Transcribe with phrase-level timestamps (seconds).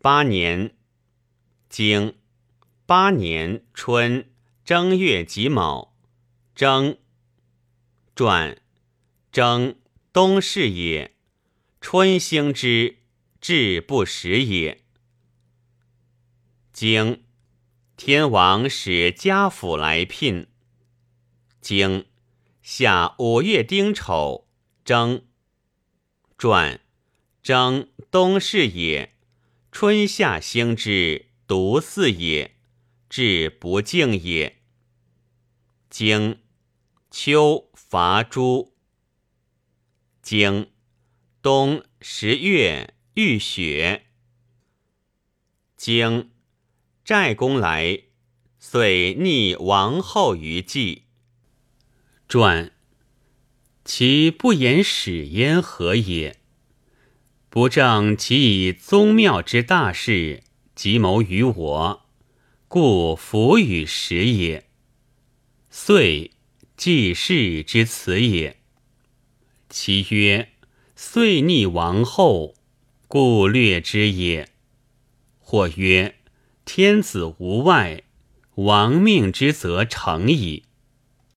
[0.00, 0.76] 八年，
[1.68, 2.14] 经
[2.86, 4.30] 八年春
[4.64, 5.96] 正月己卯，
[6.54, 6.96] 征。
[8.14, 8.60] 传
[9.32, 9.76] 征
[10.12, 11.16] 冬是也，
[11.80, 12.98] 春兴之
[13.40, 14.84] 至不时也。
[16.72, 17.24] 经
[17.96, 20.46] 天王使家府来聘。
[21.60, 22.06] 经
[22.62, 24.46] 夏五月丁丑，
[24.84, 25.24] 征。
[26.36, 26.80] 传
[27.42, 29.14] 征冬是也，
[29.70, 32.56] 春夏兴之独祀也，
[33.08, 34.62] 至不敬也。
[35.88, 36.40] 经
[37.10, 38.74] 秋伐诸。
[40.20, 40.70] 经
[41.40, 44.06] 冬十月遇雪。
[45.76, 46.32] 经
[47.04, 48.02] 寨公来，
[48.58, 51.04] 遂逆王后于祭。
[52.28, 52.72] 传
[53.84, 56.40] 其不言始焉何也？
[57.50, 60.42] 不正其以宗庙之大事，
[60.74, 62.06] 即谋于我，
[62.68, 64.66] 故弗与时也。
[65.70, 66.32] 遂
[66.76, 68.58] 祭事之辞也。
[69.70, 70.50] 其曰：
[70.94, 72.54] 遂逆王后，
[73.06, 74.50] 故略之也。
[75.40, 76.16] 或曰：
[76.66, 78.02] 天子无外，
[78.56, 80.64] 王命之则成矣。